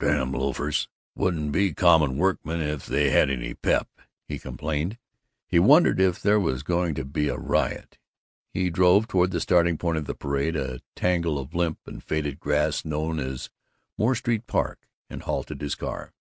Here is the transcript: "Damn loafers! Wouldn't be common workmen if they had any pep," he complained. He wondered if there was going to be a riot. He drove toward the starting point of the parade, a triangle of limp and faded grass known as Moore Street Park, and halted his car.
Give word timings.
"Damn 0.00 0.32
loafers! 0.32 0.86
Wouldn't 1.14 1.50
be 1.50 1.72
common 1.72 2.18
workmen 2.18 2.60
if 2.60 2.84
they 2.84 3.08
had 3.08 3.30
any 3.30 3.54
pep," 3.54 3.88
he 4.26 4.38
complained. 4.38 4.98
He 5.46 5.58
wondered 5.58 5.98
if 5.98 6.20
there 6.20 6.38
was 6.38 6.62
going 6.62 6.94
to 6.96 7.06
be 7.06 7.28
a 7.30 7.38
riot. 7.38 7.96
He 8.52 8.68
drove 8.68 9.08
toward 9.08 9.30
the 9.30 9.40
starting 9.40 9.78
point 9.78 9.96
of 9.96 10.04
the 10.04 10.14
parade, 10.14 10.56
a 10.56 10.80
triangle 10.94 11.38
of 11.38 11.54
limp 11.54 11.78
and 11.86 12.04
faded 12.04 12.38
grass 12.38 12.84
known 12.84 13.18
as 13.18 13.48
Moore 13.96 14.14
Street 14.14 14.46
Park, 14.46 14.86
and 15.08 15.22
halted 15.22 15.62
his 15.62 15.74
car. 15.74 16.12